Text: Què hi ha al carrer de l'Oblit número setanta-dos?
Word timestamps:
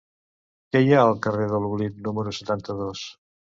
Què 0.75 0.81
hi 0.85 0.89
ha 0.95 1.03
al 1.09 1.13
carrer 1.27 1.51
de 1.53 1.61
l'Oblit 1.67 2.01
número 2.09 2.35
setanta-dos? 2.41 3.07